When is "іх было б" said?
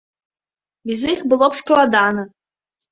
1.13-1.61